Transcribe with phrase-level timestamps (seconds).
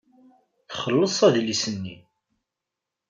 [0.69, 1.95] Txelleṣ adlis-nni.